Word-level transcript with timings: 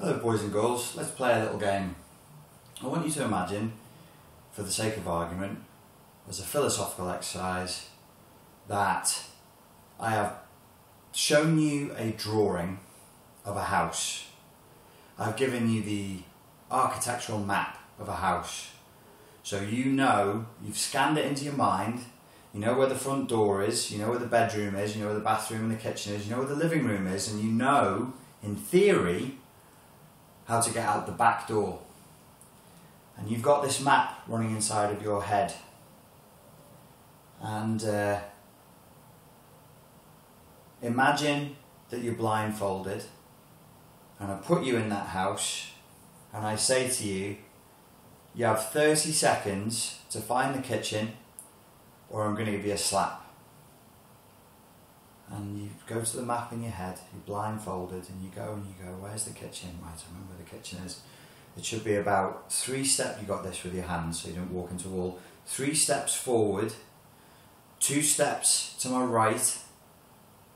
Hello, 0.00 0.16
boys 0.16 0.42
and 0.42 0.50
girls. 0.50 0.96
Let's 0.96 1.10
play 1.10 1.34
a 1.34 1.42
little 1.42 1.58
game. 1.58 1.94
I 2.82 2.86
want 2.86 3.04
you 3.04 3.12
to 3.12 3.24
imagine, 3.24 3.74
for 4.50 4.62
the 4.62 4.70
sake 4.70 4.96
of 4.96 5.06
argument, 5.06 5.58
as 6.26 6.40
a 6.40 6.42
philosophical 6.42 7.10
exercise, 7.10 7.90
that 8.66 9.24
I 10.00 10.12
have 10.12 10.38
shown 11.12 11.58
you 11.58 11.92
a 11.98 12.12
drawing 12.12 12.78
of 13.44 13.58
a 13.58 13.64
house. 13.64 14.24
I've 15.18 15.36
given 15.36 15.70
you 15.70 15.82
the 15.82 16.20
architectural 16.70 17.40
map 17.40 17.78
of 17.98 18.08
a 18.08 18.16
house. 18.16 18.70
So 19.42 19.60
you 19.60 19.84
know, 19.84 20.46
you've 20.64 20.78
scanned 20.78 21.18
it 21.18 21.26
into 21.26 21.44
your 21.44 21.52
mind, 21.52 22.06
you 22.54 22.60
know 22.60 22.72
where 22.72 22.88
the 22.88 22.94
front 22.94 23.28
door 23.28 23.62
is, 23.62 23.90
you 23.90 23.98
know 23.98 24.08
where 24.08 24.18
the 24.18 24.24
bedroom 24.24 24.76
is, 24.76 24.96
you 24.96 25.02
know 25.02 25.08
where 25.08 25.18
the 25.18 25.20
bathroom 25.20 25.64
and 25.64 25.72
the 25.72 25.76
kitchen 25.76 26.14
is, 26.14 26.24
you 26.24 26.32
know 26.32 26.38
where 26.38 26.48
the 26.48 26.54
living 26.54 26.86
room 26.86 27.06
is, 27.06 27.30
and 27.30 27.42
you 27.44 27.50
know, 27.50 28.14
in 28.42 28.56
theory, 28.56 29.36
how 30.50 30.60
to 30.60 30.72
get 30.72 30.84
out 30.84 31.06
the 31.06 31.12
back 31.12 31.46
door. 31.46 31.78
And 33.16 33.30
you've 33.30 33.40
got 33.40 33.62
this 33.62 33.80
map 33.80 34.20
running 34.26 34.50
inside 34.50 34.92
of 34.92 35.00
your 35.00 35.22
head. 35.22 35.54
And 37.40 37.84
uh, 37.84 38.18
imagine 40.82 41.54
that 41.90 42.00
you're 42.00 42.14
blindfolded, 42.14 43.04
and 44.18 44.32
I 44.32 44.36
put 44.38 44.64
you 44.64 44.76
in 44.76 44.88
that 44.88 45.06
house, 45.06 45.70
and 46.32 46.44
I 46.44 46.56
say 46.56 46.88
to 46.88 47.06
you, 47.06 47.36
you 48.34 48.44
have 48.44 48.70
30 48.70 49.12
seconds 49.12 50.00
to 50.10 50.20
find 50.20 50.52
the 50.52 50.62
kitchen, 50.62 51.12
or 52.10 52.24
I'm 52.24 52.34
going 52.34 52.46
to 52.46 52.52
give 52.52 52.66
you 52.66 52.72
a 52.72 52.78
slap. 52.78 53.24
And 55.30 55.62
you 55.62 55.70
go 55.86 56.00
to 56.00 56.16
the 56.16 56.22
map 56.22 56.52
in 56.52 56.62
your 56.62 56.72
head, 56.72 56.98
you're 57.12 57.22
blindfolded, 57.24 58.08
and 58.08 58.22
you 58.22 58.30
go 58.34 58.54
and 58.54 58.66
you 58.66 58.74
go, 58.84 58.90
Where's 58.98 59.24
the 59.24 59.32
kitchen? 59.32 59.78
Right, 59.80 59.92
I 59.92 60.12
remember 60.12 60.34
where 60.34 60.44
the 60.44 60.50
kitchen 60.50 60.80
is. 60.84 61.00
It 61.56 61.64
should 61.64 61.84
be 61.84 61.94
about 61.96 62.52
three 62.52 62.84
steps, 62.84 63.20
you 63.20 63.26
got 63.26 63.44
this 63.44 63.62
with 63.62 63.74
your 63.74 63.84
hands 63.84 64.20
so 64.20 64.28
you 64.28 64.34
don't 64.34 64.52
walk 64.52 64.70
into 64.70 64.88
a 64.88 64.92
wall. 64.92 65.18
Three 65.46 65.74
steps 65.74 66.14
forward, 66.14 66.72
two 67.80 68.02
steps 68.02 68.74
to 68.80 68.88
my 68.88 69.02
right, 69.02 69.58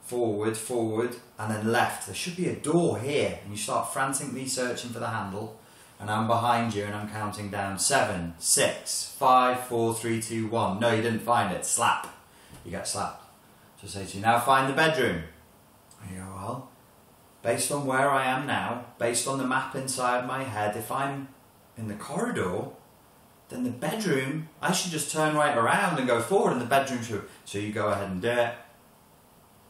forward, 0.02 0.56
forward, 0.56 1.16
and 1.38 1.52
then 1.52 1.72
left. 1.72 2.06
There 2.06 2.14
should 2.14 2.36
be 2.36 2.48
a 2.48 2.56
door 2.56 2.98
here, 2.98 3.38
and 3.42 3.52
you 3.52 3.56
start 3.56 3.92
frantically 3.92 4.46
searching 4.46 4.90
for 4.90 4.98
the 4.98 5.08
handle. 5.08 5.60
And 6.00 6.10
I'm 6.10 6.26
behind 6.26 6.74
you, 6.74 6.84
and 6.84 6.94
I'm 6.94 7.08
counting 7.08 7.50
down 7.50 7.78
seven, 7.78 8.34
six, 8.38 9.14
five, 9.18 9.60
four, 9.60 9.94
three, 9.94 10.20
two, 10.20 10.48
one. 10.48 10.80
No, 10.80 10.92
you 10.92 11.02
didn't 11.02 11.20
find 11.20 11.54
it. 11.54 11.64
Slap. 11.64 12.14
You 12.64 12.72
get 12.72 12.86
slapped. 12.86 13.23
So 13.84 14.00
say 14.00 14.06
to 14.06 14.16
you, 14.16 14.22
now 14.22 14.38
find 14.40 14.70
the 14.70 14.74
bedroom. 14.74 15.24
And 16.00 16.10
you 16.10 16.22
go, 16.22 16.26
well, 16.34 16.70
based 17.42 17.70
on 17.70 17.84
where 17.84 18.10
I 18.10 18.24
am 18.24 18.46
now, 18.46 18.86
based 18.98 19.28
on 19.28 19.36
the 19.36 19.46
map 19.46 19.76
inside 19.76 20.26
my 20.26 20.42
head, 20.42 20.74
if 20.74 20.90
I'm 20.90 21.28
in 21.76 21.88
the 21.88 21.94
corridor, 21.94 22.68
then 23.50 23.62
the 23.62 23.70
bedroom, 23.70 24.48
I 24.62 24.72
should 24.72 24.90
just 24.90 25.12
turn 25.12 25.36
right 25.36 25.54
around 25.54 25.98
and 25.98 26.08
go 26.08 26.22
forward, 26.22 26.52
and 26.52 26.62
the 26.62 26.66
bedroom 26.66 27.02
should. 27.02 27.24
So 27.44 27.58
you 27.58 27.72
go 27.72 27.88
ahead 27.88 28.10
and 28.10 28.22
do 28.22 28.30
it. 28.30 28.54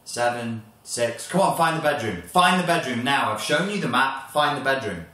Seven, 0.05 0.63
six, 0.85 1.27
come 1.27 1.41
on, 1.41 1.57
find 1.57 1.77
the 1.77 1.83
bedroom. 1.83 2.23
Find 2.23 2.63
the 2.63 2.67
bedroom 2.67 3.03
now. 3.03 3.33
I've 3.33 3.43
shown 3.43 3.69
you 3.69 3.81
the 3.81 3.89
map, 3.89 4.31
find 4.31 4.57
the 4.57 4.65
bedroom. 4.65 5.07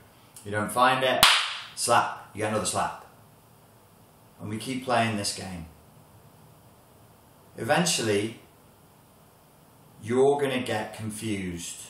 You 0.45 0.51
don't 0.51 0.71
find 0.71 1.03
it, 1.03 1.25
slap. 1.75 2.29
You 2.35 2.41
get 2.41 2.49
another 2.49 2.67
slap. 2.67 3.03
And 4.39 4.47
we 4.47 4.57
keep 4.57 4.85
playing 4.85 5.17
this 5.17 5.35
game. 5.35 5.65
Eventually, 7.57 8.40
you're 10.01 10.39
going 10.39 10.51
to 10.51 10.65
get 10.65 10.95
confused. 10.95 11.87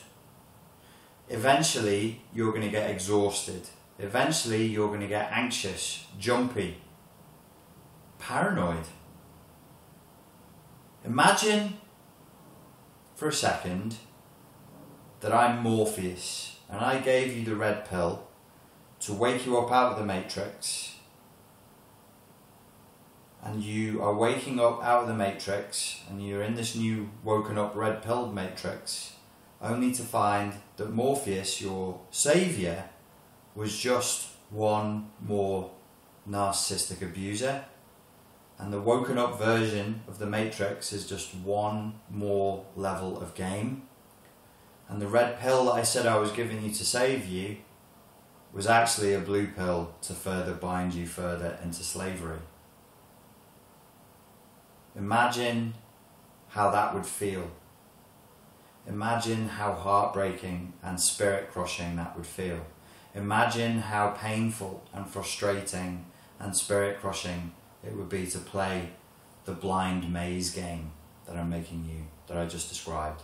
Eventually, 1.28 2.22
you're 2.34 2.50
going 2.50 2.62
to 2.62 2.70
get 2.70 2.90
exhausted. 2.90 3.68
Eventually, 3.98 4.66
you're 4.66 4.88
going 4.88 5.00
to 5.00 5.06
get 5.06 5.30
anxious, 5.32 6.06
jumpy, 6.18 6.78
paranoid. 8.18 8.84
Imagine 11.04 11.78
for 13.14 13.28
a 13.28 13.32
second 13.32 13.96
that 15.20 15.32
I'm 15.32 15.62
Morpheus 15.62 16.56
and 16.68 16.80
I 16.80 16.98
gave 16.98 17.36
you 17.36 17.44
the 17.44 17.56
red 17.56 17.88
pill 17.88 18.26
to 19.00 19.12
wake 19.12 19.46
you 19.46 19.58
up 19.58 19.70
out 19.70 19.92
of 19.92 19.98
the 19.98 20.04
matrix 20.04 20.96
and 23.42 23.62
you 23.62 24.02
are 24.02 24.14
waking 24.14 24.60
up 24.60 24.82
out 24.82 25.02
of 25.02 25.08
the 25.08 25.14
matrix 25.14 26.00
and 26.08 26.24
you're 26.24 26.42
in 26.42 26.54
this 26.54 26.74
new 26.76 27.10
woken 27.24 27.58
up 27.58 27.74
red 27.74 28.02
pill 28.02 28.30
matrix 28.30 29.12
only 29.62 29.92
to 29.92 30.02
find 30.02 30.54
that 30.76 30.92
Morpheus, 30.92 31.60
your 31.60 32.00
savior, 32.10 32.88
was 33.54 33.78
just 33.78 34.30
one 34.50 35.10
more 35.20 35.70
narcissistic 36.28 37.00
abuser. 37.00 37.64
And 38.58 38.72
the 38.72 38.80
woken 38.80 39.18
up 39.18 39.38
version 39.38 40.02
of 40.08 40.18
the 40.18 40.26
Matrix 40.26 40.92
is 40.92 41.08
just 41.08 41.34
one 41.34 41.94
more 42.10 42.64
level 42.76 43.20
of 43.20 43.34
game. 43.34 43.82
And 44.88 45.00
the 45.00 45.08
red 45.08 45.40
pill 45.40 45.66
that 45.66 45.72
I 45.72 45.82
said 45.82 46.06
I 46.06 46.18
was 46.18 46.32
giving 46.32 46.62
you 46.62 46.72
to 46.72 46.84
save 46.84 47.26
you 47.26 47.58
was 48.52 48.66
actually 48.66 49.14
a 49.14 49.20
blue 49.20 49.46
pill 49.46 49.94
to 50.02 50.12
further 50.12 50.52
bind 50.52 50.92
you 50.92 51.06
further 51.06 51.58
into 51.62 51.82
slavery. 51.82 52.38
Imagine 54.96 55.74
how 56.48 56.70
that 56.70 56.94
would 56.94 57.06
feel. 57.06 57.50
Imagine 58.86 59.48
how 59.48 59.72
heartbreaking 59.72 60.72
and 60.82 61.00
spirit 61.00 61.50
crushing 61.50 61.96
that 61.96 62.16
would 62.16 62.26
feel. 62.26 62.66
Imagine 63.14 63.78
how 63.78 64.10
painful 64.10 64.82
and 64.92 65.06
frustrating 65.06 66.04
and 66.40 66.56
spirit 66.56 67.00
crushing 67.00 67.52
it 67.84 67.96
would 67.96 68.08
be 68.08 68.26
to 68.26 68.38
play 68.38 68.90
the 69.44 69.52
blind 69.52 70.12
maze 70.12 70.50
game 70.50 70.92
that 71.26 71.36
I'm 71.36 71.50
making 71.50 71.84
you, 71.84 72.06
that 72.26 72.36
I 72.36 72.46
just 72.46 72.68
described. 72.68 73.22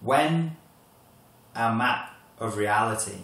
When 0.00 0.56
our 1.56 1.74
map 1.74 2.14
of 2.38 2.56
reality 2.56 3.22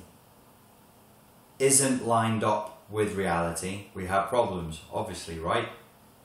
isn't 1.58 2.06
lined 2.06 2.42
up 2.42 2.73
with 2.90 3.14
reality, 3.14 3.86
we 3.94 4.06
have 4.06 4.28
problems, 4.28 4.80
obviously, 4.92 5.38
right? 5.38 5.68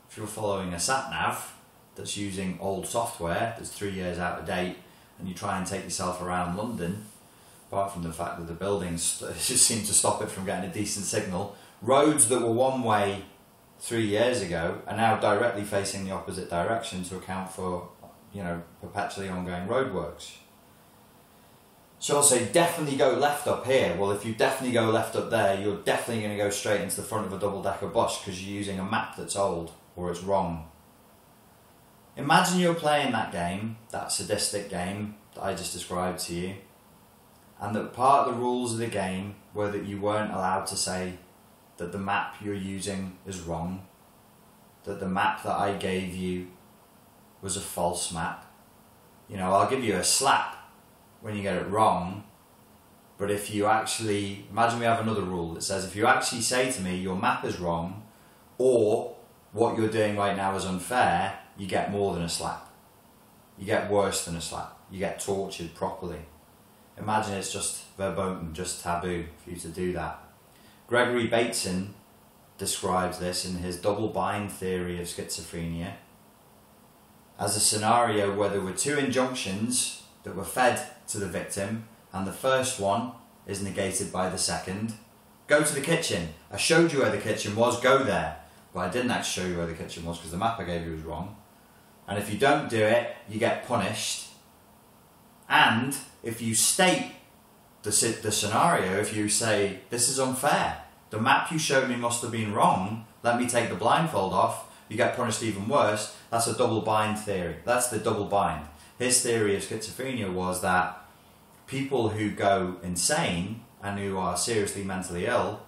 If 0.10 0.18
you're 0.18 0.28
following 0.28 0.74
a 0.74 0.80
sat 0.80 1.10
nav 1.10 1.56
that's 1.96 2.18
using 2.18 2.58
old 2.62 2.88
software 2.88 3.56
that's 3.58 3.72
three 3.72 3.92
years 3.92 4.18
out 4.18 4.40
of 4.40 4.46
date 4.46 4.78
and 5.18 5.28
you 5.28 5.34
try 5.34 5.58
and 5.58 5.68
take 5.68 5.84
yourself 5.84 6.22
around 6.22 6.58
London, 6.58 7.06
apart 7.68 7.94
from 7.94 8.04
the 8.04 8.12
fact 8.12 8.40
that 8.40 8.48
the 8.48 8.54
buildings 8.54 9.20
just 9.46 9.66
seem 9.66 9.86
to 9.86 9.94
stop 9.94 10.22
it 10.22 10.30
from 10.30 10.46
getting 10.46 10.70
a 10.70 10.74
decent 10.74 11.06
signal, 11.06 11.56
roads 11.82 12.28
that 12.30 12.42
were 12.42 12.52
one 12.52 12.84
way 12.84 13.24
three 13.80 14.06
years 14.06 14.42
ago 14.42 14.82
are 14.88 14.98
now 14.98 15.18
directly 15.18 15.64
facing 15.64 16.06
the 16.06 16.12
opposite 16.12 16.50
direction 16.50 17.04
to 17.04 17.16
account 17.16 17.52
for, 17.52 17.90
you 18.34 18.44
know, 18.44 18.62
perpetually 18.82 19.30
ongoing 19.30 19.68
roadworks. 19.68 20.32
So 22.02 22.16
I'll 22.16 22.24
say 22.24 22.46
definitely 22.46 22.96
go 22.96 23.14
left 23.14 23.46
up 23.46 23.66
here. 23.66 23.96
Well, 23.98 24.12
if 24.12 24.26
you 24.26 24.34
definitely 24.34 24.74
go 24.74 24.90
left 24.90 25.18
up 25.18 25.30
there, 25.30 25.60
you're 25.60 25.82
definitely 25.82 26.24
going 26.24 26.38
to 26.38 26.42
go 26.44 26.50
straight 26.50 26.80
into 26.80 26.96
the 26.96 27.04
front 27.04 27.28
of 27.28 27.34
a 27.34 27.38
double 27.38 27.62
decker 27.62 27.88
bus 27.88 28.20
because 28.20 28.42
you're 28.42 28.58
using 28.58 28.80
a 28.80 28.86
map 28.86 29.18
that's 29.18 29.36
old 29.36 29.74
or 29.98 30.10
it's 30.10 30.24
wrong. 30.24 30.70
Imagine 32.16 32.60
you're 32.60 32.74
playing 32.74 33.12
that 33.12 33.34
game, 33.34 33.78
that 33.92 34.14
sadistic 34.14 34.70
game 34.70 35.16
that 35.36 35.44
I 35.44 35.54
just 35.54 35.74
described 35.74 36.20
to 36.22 36.34
you, 36.34 36.56
and 37.62 37.76
that 37.76 37.94
part 37.94 38.28
of 38.28 38.34
the 38.34 38.42
rules 38.42 38.74
of 38.74 38.80
the 38.80 38.88
game 38.88 39.36
were 39.54 39.70
that 39.70 39.86
you 39.86 40.00
weren't 40.00 40.32
allowed 40.32 40.68
to 40.68 40.78
say 40.78 41.14
that 41.78 41.92
the 41.92 41.98
map 41.98 42.36
you're 42.42 42.54
using 42.54 43.18
is 43.26 43.42
wrong, 43.42 43.86
that 44.86 45.00
the 45.00 45.08
map 45.08 45.44
that 45.44 45.58
I 45.58 45.74
gave 45.74 46.16
you 46.16 46.48
was 47.42 47.58
a 47.58 47.62
false 47.62 48.14
map. 48.14 48.46
You 49.30 49.38
know, 49.38 49.54
I'll 49.54 49.70
give 49.70 49.84
you 49.84 49.96
a 49.96 50.04
slap 50.04 50.59
when 51.22 51.36
you 51.36 51.42
get 51.42 51.56
it 51.56 51.68
wrong, 51.68 52.24
but 53.18 53.30
if 53.30 53.54
you 53.54 53.66
actually, 53.66 54.46
imagine 54.50 54.80
we 54.80 54.86
have 54.86 55.02
another 55.02 55.22
rule 55.22 55.54
that 55.54 55.64
says 55.64 55.84
if 55.84 55.96
you 55.96 56.06
actually 56.06 56.42
say 56.42 56.72
to 56.72 56.82
me 56.82 56.96
your 56.96 57.18
map 57.18 57.44
is 57.44 57.60
wrong, 57.60 58.04
or 58.58 59.16
what 59.52 59.78
you're 59.78 59.90
doing 59.90 60.16
right 60.16 60.38
now 60.38 60.56
is 60.56 60.66
unfair, 60.66 61.40
you 61.58 61.68
get 61.68 61.92
more 61.92 62.14
than 62.14 62.24
a 62.24 62.30
slap. 62.30 62.70
You 63.58 63.66
get 63.66 63.92
worse 63.92 64.24
than 64.24 64.38
a 64.38 64.42
slap. 64.42 64.80
You 64.90 65.00
get 65.00 65.20
tortured 65.20 65.76
properly. 65.76 66.20
Imagine 66.98 67.34
it's 67.34 67.52
just 67.52 67.84
verboten, 67.98 68.54
just 68.54 68.84
taboo 68.84 69.26
for 69.44 69.50
you 69.50 69.58
to 69.58 69.68
do 69.68 69.94
that. 69.94 70.20
Gregory 70.88 71.28
Bateson 71.28 71.94
describes 72.58 73.20
this 73.20 73.46
in 73.46 73.58
his 73.58 73.78
double 73.78 74.10
bind 74.10 74.52
theory 74.52 75.00
of 75.00 75.08
schizophrenia 75.08 75.94
as 77.40 77.56
a 77.56 77.60
scenario 77.60 78.36
where 78.36 78.50
there 78.50 78.62
were 78.62 78.74
two 78.74 78.98
injunctions 78.98 80.04
that 80.24 80.36
were 80.36 80.44
fed 80.44 80.82
to 81.10 81.20
the 81.20 81.28
victim, 81.28 81.88
and 82.14 82.26
the 82.26 82.32
first 82.32 82.80
one 82.80 83.12
is 83.46 83.62
negated 83.62 84.12
by 84.12 84.30
the 84.30 84.38
second. 84.38 84.94
Go 85.48 85.64
to 85.64 85.74
the 85.74 85.82
kitchen. 85.82 86.30
I 86.52 86.58
showed 86.58 86.94
you 86.94 87.00
where 87.00 87.12
the 87.12 87.18
kitchen 87.18 87.56
was, 87.56 87.80
go 87.82 88.04
there. 88.04 88.38
But 88.74 88.82
I 88.82 88.90
didn't 88.90 89.12
actually 89.12 89.44
show 89.44 89.50
you 89.50 89.58
where 89.58 89.68
the 89.68 89.74
kitchen 89.74 90.06
was 90.06 90.18
because 90.18 90.32
the 90.32 90.38
map 90.38 90.60
I 90.60 90.64
gave 90.64 90.86
you 90.86 90.92
was 90.94 91.02
wrong. 91.02 91.36
And 92.08 92.18
if 92.18 92.32
you 92.32 92.40
don't 92.40 92.70
do 92.70 92.82
it, 92.82 93.16
you 93.28 93.40
get 93.40 93.68
punished. 93.68 94.28
And 95.48 95.96
if 96.24 96.42
you 96.42 96.54
state 96.54 97.14
the, 97.82 97.90
the 98.22 98.32
scenario, 98.32 99.00
if 99.00 99.16
you 99.16 99.30
say, 99.30 99.80
this 99.90 100.10
is 100.10 100.20
unfair, 100.20 100.84
the 101.10 101.20
map 101.20 101.52
you 101.52 101.58
showed 101.58 101.90
me 101.90 101.96
must 101.96 102.22
have 102.22 102.32
been 102.32 102.54
wrong, 102.54 103.06
let 103.24 103.40
me 103.40 103.48
take 103.48 103.70
the 103.70 103.76
blindfold 103.76 104.34
off, 104.34 104.66
you 104.88 104.98
get 104.98 105.16
punished 105.16 105.42
even 105.42 105.68
worse, 105.68 106.16
that's 106.30 106.48
a 106.48 106.58
double 106.58 106.82
bind 106.82 107.18
theory. 107.18 107.56
That's 107.66 107.88
the 107.88 107.98
double 107.98 108.26
bind. 108.26 108.68
His 108.98 109.22
theory 109.22 109.56
of 109.56 109.64
schizophrenia 109.64 110.32
was 110.32 110.62
that 110.62 110.99
people 111.70 112.10
who 112.10 112.32
go 112.32 112.78
insane 112.82 113.62
and 113.82 114.00
who 114.00 114.18
are 114.18 114.36
seriously 114.36 114.84
mentally 114.84 115.28
ill 115.28 115.62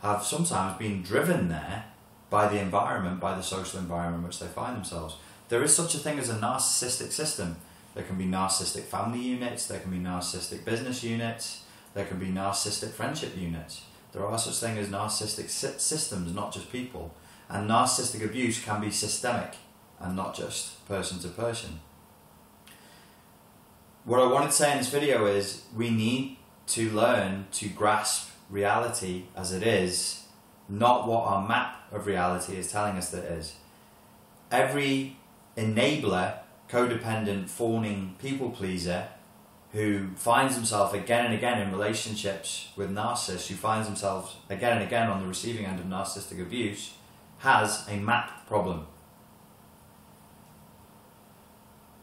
have 0.00 0.24
sometimes 0.24 0.78
been 0.78 1.02
driven 1.02 1.48
there 1.48 1.84
by 2.30 2.48
the 2.48 2.58
environment, 2.58 3.20
by 3.20 3.34
the 3.34 3.42
social 3.42 3.78
environment 3.78 4.22
in 4.22 4.26
which 4.26 4.40
they 4.40 4.46
find 4.46 4.74
themselves. 4.76 5.16
There 5.50 5.62
is 5.62 5.76
such 5.76 5.94
a 5.94 5.98
thing 5.98 6.18
as 6.18 6.30
a 6.30 6.34
narcissistic 6.34 7.12
system. 7.12 7.56
There 7.94 8.04
can 8.04 8.16
be 8.16 8.24
narcissistic 8.24 8.84
family 8.84 9.20
units, 9.20 9.66
there 9.66 9.78
can 9.78 9.90
be 9.90 9.98
narcissistic 9.98 10.64
business 10.64 11.04
units, 11.04 11.62
there 11.92 12.06
can 12.06 12.18
be 12.18 12.26
narcissistic 12.26 12.90
friendship 12.90 13.36
units. 13.36 13.82
There 14.12 14.26
are 14.26 14.38
such 14.38 14.56
things 14.56 14.78
as 14.78 14.88
narcissistic 14.88 15.50
systems, 15.50 16.34
not 16.34 16.52
just 16.52 16.72
people. 16.72 17.14
And 17.48 17.68
narcissistic 17.68 18.24
abuse 18.24 18.62
can 18.62 18.80
be 18.80 18.90
systemic 18.90 19.54
and 20.00 20.16
not 20.16 20.34
just 20.34 20.86
person 20.88 21.18
to 21.20 21.28
person. 21.28 21.80
What 24.04 24.20
I 24.20 24.26
wanted 24.26 24.48
to 24.48 24.52
say 24.52 24.72
in 24.72 24.78
this 24.78 24.90
video 24.90 25.24
is 25.24 25.62
we 25.74 25.88
need 25.88 26.36
to 26.66 26.90
learn 26.90 27.46
to 27.52 27.70
grasp 27.70 28.32
reality 28.50 29.24
as 29.34 29.50
it 29.50 29.62
is, 29.62 30.24
not 30.68 31.08
what 31.08 31.24
our 31.24 31.48
map 31.48 31.90
of 31.90 32.06
reality 32.06 32.56
is 32.56 32.70
telling 32.70 32.98
us 32.98 33.08
that 33.12 33.24
it 33.24 33.32
is. 33.32 33.54
Every 34.50 35.16
enabler, 35.56 36.40
codependent, 36.68 37.48
fawning 37.48 38.16
people 38.18 38.50
pleaser 38.50 39.08
who 39.72 40.08
finds 40.16 40.54
himself 40.54 40.92
again 40.92 41.24
and 41.24 41.34
again 41.34 41.62
in 41.62 41.72
relationships 41.72 42.68
with 42.76 42.90
narcissists, 42.90 43.46
who 43.46 43.54
finds 43.54 43.88
himself 43.88 44.36
again 44.50 44.76
and 44.76 44.86
again 44.86 45.08
on 45.08 45.22
the 45.22 45.26
receiving 45.26 45.64
end 45.64 45.80
of 45.80 45.86
narcissistic 45.86 46.42
abuse, 46.42 46.92
has 47.38 47.88
a 47.88 47.96
map 47.96 48.46
problem. 48.46 48.86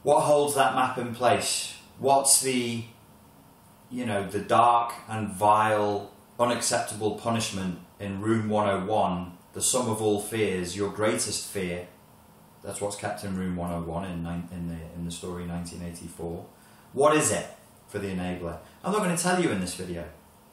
What 0.02 0.22
holds 0.22 0.56
that 0.56 0.74
map 0.74 0.98
in 0.98 1.14
place? 1.14 1.76
What's 2.02 2.42
the, 2.42 2.86
you 3.92 4.08
know, 4.08 4.28
the 4.28 4.40
dark 4.40 4.92
and 5.08 5.30
vile, 5.30 6.10
unacceptable 6.40 7.12
punishment 7.12 7.78
in 8.00 8.22
Room 8.22 8.50
101, 8.50 9.34
the 9.54 9.62
sum 9.62 9.88
of 9.88 10.02
all 10.02 10.20
fears, 10.20 10.76
your 10.76 10.90
greatest 10.90 11.48
fear? 11.48 11.86
That's 12.64 12.82
what's 12.82 12.96
kept 12.96 13.24
in 13.24 13.38
Room 13.38 13.56
101 13.56 14.06
in, 14.06 14.12
in, 14.52 14.68
the, 14.68 14.78
in 14.96 15.06
the 15.06 15.12
story 15.12 15.46
1984. 15.46 16.44
What 16.94 17.16
is 17.16 17.32
it 17.32 17.46
for 17.88 18.00
the 18.00 18.08
enabler? 18.08 18.58
I'm 18.84 18.94
not 18.94 19.04
going 19.04 19.16
to 19.16 19.22
tell 19.22 19.40
you 19.40 19.52
in 19.52 19.62
this 19.62 19.76
video. 19.76 20.04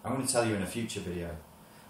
I'm 0.04 0.12
going 0.12 0.26
to 0.26 0.30
tell 0.30 0.46
you 0.46 0.54
in 0.54 0.60
a 0.60 0.66
future 0.66 1.00
video. 1.00 1.34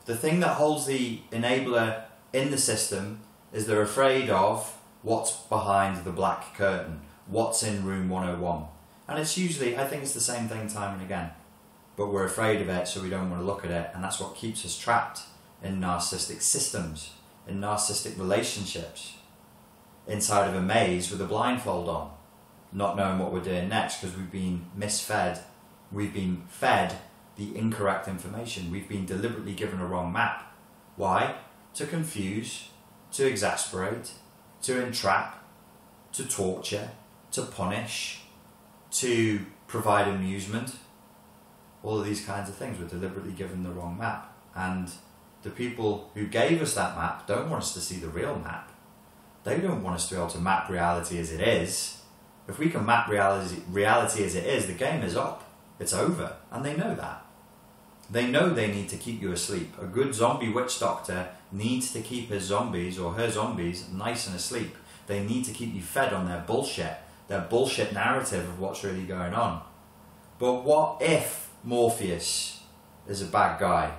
The 0.04 0.16
thing 0.16 0.38
that 0.38 0.54
holds 0.54 0.86
the 0.86 1.22
enabler 1.32 2.04
in 2.32 2.52
the 2.52 2.58
system 2.58 3.22
is 3.52 3.66
they're 3.66 3.82
afraid 3.82 4.30
of 4.30 4.78
what's 5.02 5.32
behind 5.32 6.04
the 6.04 6.12
black 6.12 6.54
curtain, 6.54 7.00
what's 7.26 7.64
in 7.64 7.84
room 7.84 8.08
101. 8.08 8.66
And 9.08 9.18
it's 9.18 9.38
usually, 9.38 9.76
I 9.78 9.86
think 9.86 10.02
it's 10.02 10.14
the 10.14 10.20
same 10.20 10.48
thing 10.48 10.68
time 10.68 10.94
and 10.94 11.02
again. 11.02 11.30
But 11.96 12.12
we're 12.12 12.26
afraid 12.26 12.60
of 12.60 12.68
it, 12.68 12.86
so 12.86 13.00
we 13.00 13.10
don't 13.10 13.30
want 13.30 13.42
to 13.42 13.46
look 13.46 13.64
at 13.64 13.70
it, 13.70 13.90
and 13.94 14.04
that's 14.04 14.20
what 14.20 14.36
keeps 14.36 14.64
us 14.64 14.78
trapped 14.78 15.22
in 15.62 15.80
narcissistic 15.80 16.42
systems, 16.42 17.12
in 17.48 17.60
narcissistic 17.60 18.18
relationships, 18.18 19.14
inside 20.06 20.48
of 20.48 20.54
a 20.54 20.60
maze 20.60 21.10
with 21.10 21.20
a 21.20 21.24
blindfold 21.24 21.88
on, 21.88 22.12
not 22.72 22.96
knowing 22.96 23.18
what 23.18 23.32
we're 23.32 23.40
doing 23.40 23.68
next 23.68 24.00
because 24.00 24.16
we've 24.16 24.30
been 24.30 24.66
misfed, 24.78 25.40
we've 25.90 26.14
been 26.14 26.42
fed 26.48 26.94
the 27.36 27.56
incorrect 27.56 28.06
information, 28.06 28.70
we've 28.70 28.88
been 28.88 29.06
deliberately 29.06 29.54
given 29.54 29.80
a 29.80 29.86
wrong 29.86 30.12
map. 30.12 30.54
Why? 30.96 31.34
to 31.78 31.86
confuse, 31.86 32.70
to 33.12 33.24
exasperate, 33.24 34.10
to 34.62 34.84
entrap, 34.84 35.44
to 36.12 36.24
torture, 36.24 36.90
to 37.30 37.42
punish, 37.42 38.22
to 38.92 39.40
provide 39.66 40.08
amusement. 40.08 40.76
All 41.82 41.98
of 41.98 42.06
these 42.06 42.24
kinds 42.24 42.48
of 42.48 42.56
things 42.56 42.78
were 42.78 42.86
deliberately 42.86 43.32
given 43.32 43.62
the 43.62 43.70
wrong 43.70 43.96
map. 43.98 44.34
And 44.54 44.90
the 45.42 45.50
people 45.50 46.10
who 46.14 46.26
gave 46.26 46.60
us 46.60 46.74
that 46.74 46.96
map 46.96 47.26
don't 47.26 47.48
want 47.48 47.62
us 47.62 47.74
to 47.74 47.80
see 47.80 47.96
the 47.96 48.08
real 48.08 48.38
map. 48.38 48.72
They 49.44 49.58
don't 49.60 49.82
want 49.82 49.96
us 49.96 50.08
to 50.08 50.14
be 50.14 50.20
able 50.20 50.30
to 50.30 50.38
map 50.40 50.68
reality 50.68 51.18
as 51.18 51.32
it 51.32 51.40
is. 51.40 52.02
If 52.48 52.58
we 52.58 52.70
can 52.70 52.84
map 52.84 53.08
reality, 53.08 53.62
reality 53.68 54.24
as 54.24 54.34
it 54.34 54.44
is, 54.44 54.66
the 54.66 54.72
game 54.72 55.02
is 55.02 55.16
up. 55.16 55.44
It's 55.78 55.92
over. 55.92 56.36
And 56.50 56.64
they 56.64 56.76
know 56.76 56.94
that. 56.94 57.24
They 58.10 58.26
know 58.26 58.50
they 58.50 58.68
need 58.68 58.88
to 58.88 58.96
keep 58.96 59.20
you 59.20 59.32
asleep. 59.32 59.74
A 59.80 59.84
good 59.84 60.14
zombie 60.14 60.48
witch 60.48 60.80
doctor 60.80 61.28
needs 61.52 61.92
to 61.92 62.00
keep 62.00 62.30
his 62.30 62.44
zombies 62.44 62.98
or 62.98 63.12
her 63.12 63.30
zombies 63.30 63.88
nice 63.90 64.26
and 64.26 64.34
asleep. 64.34 64.76
They 65.06 65.22
need 65.22 65.44
to 65.44 65.52
keep 65.52 65.74
you 65.74 65.82
fed 65.82 66.12
on 66.12 66.26
their 66.26 66.42
bullshit, 66.46 66.96
their 67.28 67.42
bullshit 67.42 67.92
narrative 67.92 68.48
of 68.48 68.58
what's 68.58 68.82
really 68.82 69.04
going 69.04 69.34
on. 69.34 69.62
But 70.38 70.64
what 70.64 71.00
if 71.00 71.50
Morpheus 71.62 72.62
is 73.06 73.22
a 73.22 73.26
bad 73.26 73.60
guy? 73.60 73.92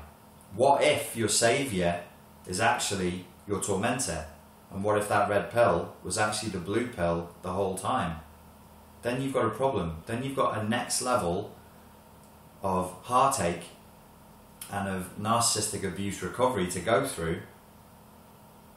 What 0.56 0.84
if 0.84 1.16
your 1.16 1.30
saviour 1.30 2.02
is 2.48 2.60
actually 2.60 3.26
your 3.48 3.62
tormentor? 3.62 4.26
And 4.72 4.84
what 4.84 4.98
if 4.98 5.08
that 5.10 5.30
red 5.30 5.52
pill 5.52 5.94
was 6.04 6.18
actually 6.18 6.50
the 6.50 6.60
blue 6.60 6.88
pill 6.88 7.30
the 7.42 7.54
whole 7.54 7.78
time? 7.78 8.18
Then 9.02 9.22
you've 9.22 9.34
got 9.34 9.46
a 9.46 9.52
problem. 9.52 10.04
Then 10.06 10.24
you've 10.24 10.36
got 10.36 10.58
a 10.58 10.68
next 10.68 11.02
level 11.02 11.56
of 12.62 12.92
heartache 13.04 13.64
and 14.72 14.88
of 14.88 15.18
narcissistic 15.20 15.84
abuse 15.84 16.22
recovery 16.22 16.68
to 16.68 16.80
go 16.80 17.06
through 17.06 17.42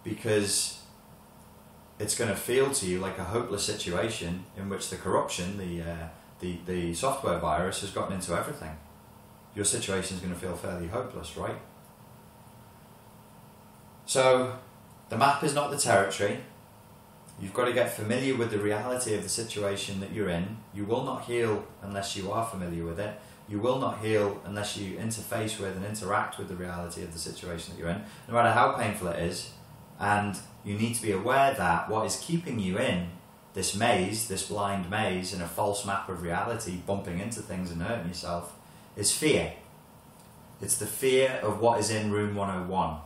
because 0.05 0.82
it's 2.03 2.17
going 2.17 2.31
to 2.31 2.37
feel 2.37 2.71
to 2.73 2.85
you 2.85 2.99
like 2.99 3.17
a 3.17 3.25
hopeless 3.25 3.63
situation 3.65 4.45
in 4.57 4.69
which 4.69 4.91
the 4.91 4.97
corruption, 4.97 5.57
the, 5.57 5.81
uh, 5.81 6.09
the, 6.41 6.59
the 6.67 6.93
software 6.93 7.39
virus 7.39 7.81
has 7.81 7.91
gotten 7.91 8.15
into 8.15 8.37
everything. 8.37 8.77
Your 9.55 9.65
situation 9.65 10.17
is 10.17 10.23
going 10.23 10.35
to 10.35 10.41
feel 10.41 10.57
fairly 10.57 10.89
hopeless, 10.89 11.37
right? 11.37 11.55
So, 14.05 14.59
the 15.11 15.17
map 15.17 15.45
is 15.45 15.55
not 15.55 15.71
the 15.71 15.79
territory. 15.79 16.39
You've 17.41 17.55
got 17.55 17.67
to 17.67 17.73
get 17.73 17.93
familiar 17.93 18.35
with 18.37 18.51
the 18.51 18.59
reality 18.59 19.15
of 19.15 19.23
the 19.23 19.29
situation 19.29 20.01
that 20.01 20.13
you're 20.13 20.29
in. 20.29 20.57
You 20.75 20.85
will 20.85 21.05
not 21.05 21.25
heal 21.25 21.65
unless 21.83 22.17
you 22.17 22.33
are 22.33 22.45
familiar 22.45 22.85
with 22.85 22.99
it. 22.99 23.21
You 23.49 23.61
will 23.61 23.79
not 23.79 23.99
heal 23.99 24.41
unless 24.45 24.77
you 24.77 24.97
interface 24.97 25.61
with 25.61 25.77
and 25.77 25.85
interact 25.85 26.39
with 26.39 26.49
the 26.49 26.57
reality 26.57 27.05
of 27.05 27.13
the 27.13 27.19
situation 27.19 27.75
that 27.75 27.81
you're 27.81 27.91
in, 27.91 28.03
no 28.27 28.35
matter 28.35 28.51
how 28.51 28.73
painful 28.73 29.09
it 29.09 29.23
is. 29.23 29.51
And 30.01 30.39
you 30.65 30.77
need 30.77 30.95
to 30.95 31.03
be 31.03 31.13
aware 31.13 31.55
that 31.55 31.89
what 31.89 32.07
is 32.07 32.17
keeping 32.17 32.59
you 32.59 32.79
in 32.79 33.09
this 33.55 33.75
maze, 33.75 34.29
this 34.29 34.49
blind 34.49 34.91
maze, 34.91 35.35
in 35.35 35.43
a 35.43 35.49
false 35.49 35.85
map 35.85 36.09
of 36.09 36.23
reality, 36.23 36.77
bumping 36.87 37.21
into 37.21 37.41
things 37.41 37.71
and 37.71 37.83
hurting 37.83 38.09
yourself, 38.09 38.55
is 38.97 39.13
fear. 39.13 39.55
It's 40.61 40.77
the 40.77 40.87
fear 40.87 41.41
of 41.43 41.61
what 41.61 41.79
is 41.81 41.91
in 41.91 42.13
room 42.13 42.35
101, 42.35 42.97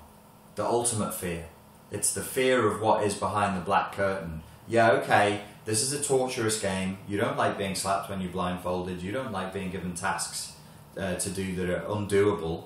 the 0.54 0.64
ultimate 0.64 1.14
fear. 1.14 1.46
It's 1.90 2.12
the 2.12 2.22
fear 2.22 2.70
of 2.70 2.80
what 2.80 3.02
is 3.02 3.14
behind 3.14 3.56
the 3.56 3.64
black 3.64 3.92
curtain. 3.92 4.42
Yeah, 4.68 4.90
okay, 4.92 5.42
this 5.64 5.82
is 5.82 5.92
a 5.92 6.02
torturous 6.02 6.60
game. 6.60 6.98
You 7.08 7.18
don't 7.18 7.36
like 7.36 7.58
being 7.58 7.74
slapped 7.74 8.10
when 8.10 8.20
you're 8.20 8.32
blindfolded. 8.32 9.02
You 9.02 9.12
don't 9.12 9.32
like 9.32 9.52
being 9.52 9.70
given 9.70 9.94
tasks 9.94 10.52
uh, 10.96 11.14
to 11.14 11.30
do 11.30 11.54
that 11.56 11.70
are 11.70 11.88
undoable. 11.88 12.64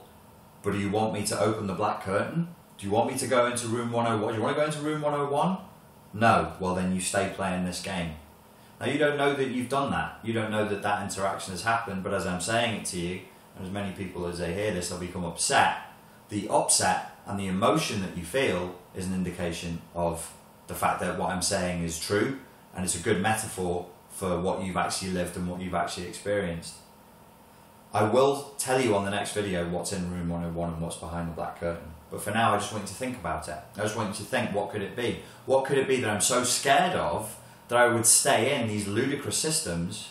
But 0.63 0.73
do 0.73 0.79
you 0.79 0.91
want 0.91 1.13
me 1.13 1.25
to 1.27 1.41
open 1.41 1.67
the 1.67 1.75
black 1.75 2.03
curtain? 2.03 2.49
Do 2.81 2.87
you 2.87 2.93
want 2.93 3.13
me 3.13 3.19
to 3.19 3.27
go 3.27 3.47
into 3.47 3.67
room 3.67 3.93
101? 3.93 4.33
Do 4.33 4.39
you 4.39 4.43
want 4.43 4.57
to 4.57 4.61
go 4.63 4.67
into 4.67 4.81
room 4.81 5.03
101? 5.03 5.59
No. 6.15 6.55
Well, 6.59 6.75
then 6.75 6.95
you 6.95 7.01
stay 7.03 7.31
playing 7.37 7.67
this 7.67 7.83
game. 7.83 8.15
Now, 8.81 8.87
you 8.87 8.97
don't 8.97 9.19
know 9.19 9.35
that 9.35 9.49
you've 9.49 9.69
done 9.69 9.91
that. 9.91 10.19
You 10.23 10.33
don't 10.33 10.51
know 10.51 10.67
that 10.67 10.83
that 10.83 11.03
interaction 11.03 11.53
has 11.53 11.63
happened. 11.63 12.03
But 12.03 12.15
as 12.15 12.27
I'm 12.27 12.41
saying 12.41 12.81
it 12.81 12.87
to 12.87 12.99
you, 12.99 13.21
and 13.55 13.67
as 13.67 13.71
many 13.71 13.93
people 13.93 14.27
as 14.27 14.39
they 14.39 14.55
hear 14.55 14.73
this, 14.73 14.89
they'll 14.89 14.99
become 14.99 15.27
upset. 15.27 15.93
The 16.31 16.49
upset 16.49 17.19
and 17.27 17.39
the 17.39 17.49
emotion 17.49 18.01
that 18.01 18.17
you 18.17 18.25
feel 18.25 18.77
is 18.97 19.07
an 19.07 19.13
indication 19.13 19.83
of 19.95 20.33
the 20.67 20.75
fact 20.75 21.01
that 21.01 21.19
what 21.19 21.31
I'm 21.31 21.43
saying 21.43 21.83
is 21.83 22.01
true 22.01 22.39
and 22.75 22.83
it's 22.83 22.99
a 22.99 23.03
good 23.03 23.21
metaphor 23.21 23.89
for 24.09 24.41
what 24.41 24.63
you've 24.63 24.79
actually 24.79 25.11
lived 25.11 25.37
and 25.37 25.49
what 25.49 25.61
you've 25.61 25.75
actually 25.75 26.07
experienced. 26.07 26.77
I 27.93 28.05
will 28.05 28.55
tell 28.57 28.81
you 28.81 28.95
on 28.95 29.05
the 29.05 29.11
next 29.11 29.33
video 29.33 29.69
what's 29.69 29.93
in 29.93 30.13
room 30.13 30.29
101 30.29 30.75
and 30.75 30.81
what's 30.81 30.97
behind 30.97 31.29
the 31.29 31.35
black 31.35 31.59
curtain. 31.59 31.91
But 32.11 32.23
for 32.23 32.31
now, 32.31 32.55
I 32.55 32.59
just 32.59 32.73
want 32.73 32.85
you 32.85 32.89
to 32.89 32.95
think 32.95 33.17
about 33.17 33.49
it. 33.49 33.57
I 33.77 33.81
just 33.81 33.97
want 33.97 34.11
you 34.11 34.15
to 34.15 34.31
think, 34.31 34.55
what 34.55 34.71
could 34.71 34.83
it 34.83 34.95
be? 34.95 35.21
What 35.47 35.65
could 35.65 35.79
it 35.79 35.89
be 35.89 36.01
that 36.01 36.11
I'm 36.11 36.21
so 36.21 36.45
scared 36.45 36.95
of 36.95 37.37
that 37.69 37.79
I 37.79 37.89
would 37.89 38.07
stay 38.07 38.61
in 38.61 38.69
these 38.69 38.87
ludicrous 38.87 39.37
systems, 39.37 40.11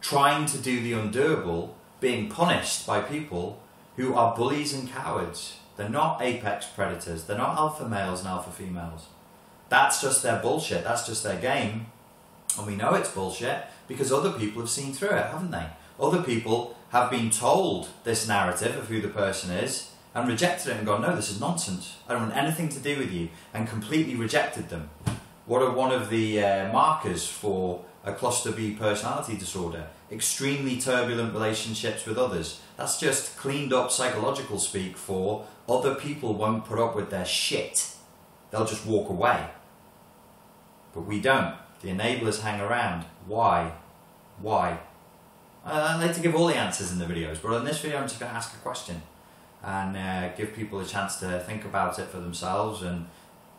trying 0.00 0.46
to 0.46 0.58
do 0.58 0.80
the 0.80 0.92
undoable, 0.92 1.70
being 2.00 2.28
punished 2.28 2.86
by 2.86 3.00
people 3.00 3.60
who 3.96 4.14
are 4.14 4.36
bullies 4.36 4.72
and 4.72 4.90
cowards? 4.90 5.58
They're 5.76 5.88
not 5.88 6.22
apex 6.22 6.66
predators. 6.66 7.24
They're 7.24 7.38
not 7.38 7.56
alpha 7.56 7.88
males 7.88 8.20
and 8.20 8.28
alpha 8.28 8.50
females. 8.50 9.06
That's 9.68 10.00
just 10.00 10.22
their 10.22 10.40
bullshit. 10.40 10.82
That's 10.82 11.06
just 11.06 11.22
their 11.22 11.40
game. 11.40 11.86
And 12.56 12.66
we 12.66 12.74
know 12.74 12.94
it's 12.94 13.10
bullshit 13.10 13.64
because 13.86 14.12
other 14.12 14.32
people 14.32 14.62
have 14.62 14.70
seen 14.70 14.92
through 14.92 15.10
it, 15.10 15.26
haven't 15.26 15.50
they? 15.50 15.66
Other 15.98 16.22
people 16.22 16.76
have 16.90 17.10
been 17.10 17.30
told 17.30 17.88
this 18.04 18.28
narrative 18.28 18.76
of 18.76 18.88
who 18.88 19.00
the 19.00 19.08
person 19.08 19.50
is 19.50 19.90
and 20.14 20.28
rejected 20.28 20.70
it 20.70 20.76
and 20.78 20.86
gone, 20.86 21.02
no, 21.02 21.14
this 21.14 21.30
is 21.30 21.40
nonsense. 21.40 21.96
I 22.08 22.12
don't 22.12 22.22
want 22.22 22.36
anything 22.36 22.68
to 22.70 22.78
do 22.78 22.98
with 22.98 23.12
you, 23.12 23.28
and 23.52 23.68
completely 23.68 24.14
rejected 24.14 24.70
them. 24.70 24.88
What 25.44 25.62
are 25.62 25.72
one 25.72 25.92
of 25.92 26.08
the 26.08 26.42
uh, 26.42 26.72
markers 26.72 27.28
for 27.28 27.84
a 28.04 28.12
cluster 28.12 28.50
B 28.50 28.72
personality 28.72 29.36
disorder? 29.36 29.88
Extremely 30.10 30.80
turbulent 30.80 31.34
relationships 31.34 32.06
with 32.06 32.16
others. 32.16 32.60
That's 32.76 32.98
just 32.98 33.36
cleaned 33.36 33.72
up 33.72 33.90
psychological 33.90 34.58
speak 34.58 34.96
for 34.96 35.46
other 35.68 35.94
people 35.94 36.34
won't 36.34 36.64
put 36.64 36.78
up 36.78 36.96
with 36.96 37.10
their 37.10 37.26
shit. 37.26 37.94
They'll 38.50 38.64
just 38.64 38.86
walk 38.86 39.10
away. 39.10 39.48
But 40.94 41.02
we 41.02 41.20
don't. 41.20 41.56
The 41.82 41.90
enablers 41.90 42.40
hang 42.40 42.60
around. 42.60 43.04
Why? 43.26 43.72
Why? 44.40 44.78
I 45.66 46.00
like 46.00 46.14
to 46.14 46.20
give 46.20 46.36
all 46.36 46.46
the 46.46 46.56
answers 46.56 46.92
in 46.92 46.98
the 46.98 47.06
videos, 47.06 47.42
but 47.42 47.52
in 47.54 47.64
this 47.64 47.80
video 47.80 47.98
I'm 47.98 48.06
just 48.06 48.20
going 48.20 48.30
to 48.30 48.36
ask 48.36 48.54
a 48.54 48.58
question 48.58 49.02
and 49.64 49.96
uh, 49.96 50.34
give 50.36 50.54
people 50.54 50.78
a 50.78 50.86
chance 50.86 51.16
to 51.16 51.40
think 51.40 51.64
about 51.64 51.98
it 51.98 52.06
for 52.06 52.20
themselves. 52.20 52.82
And 52.82 53.06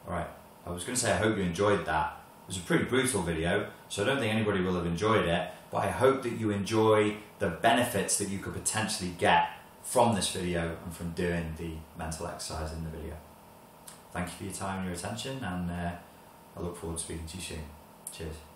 alright, 0.07 0.29
I 0.65 0.71
was 0.71 0.83
going 0.83 0.95
to 0.95 1.01
say 1.01 1.11
I 1.11 1.17
hope 1.17 1.37
you 1.37 1.43
enjoyed 1.43 1.85
that. 1.85 2.21
It 2.43 2.47
was 2.47 2.57
a 2.57 2.61
pretty 2.61 2.85
brutal 2.85 3.23
video, 3.23 3.67
so 3.89 4.03
I 4.03 4.05
don't 4.05 4.19
think 4.19 4.33
anybody 4.33 4.61
will 4.61 4.75
have 4.75 4.85
enjoyed 4.85 5.27
it, 5.27 5.49
but 5.69 5.79
I 5.79 5.89
hope 5.89 6.23
that 6.23 6.33
you 6.33 6.49
enjoy 6.49 7.17
the 7.39 7.49
benefits 7.49 8.17
that 8.19 8.29
you 8.29 8.39
could 8.39 8.53
potentially 8.53 9.13
get 9.17 9.49
from 9.83 10.15
this 10.15 10.31
video 10.31 10.77
and 10.85 10.95
from 10.95 11.11
doing 11.11 11.55
the 11.57 11.71
mental 11.97 12.27
exercise 12.27 12.71
in 12.71 12.85
the 12.85 12.89
video. 12.89 13.15
Thank 14.13 14.27
you 14.27 14.33
for 14.37 14.43
your 14.45 14.53
time 14.53 14.77
and 14.77 14.85
your 14.85 14.95
attention, 14.95 15.43
and 15.43 15.69
uh, 15.69 15.91
I 16.55 16.61
look 16.61 16.77
forward 16.77 16.97
to 16.99 17.03
speaking 17.03 17.27
to 17.27 17.37
you 17.37 17.43
soon. 17.43 17.63
Cheers. 18.13 18.46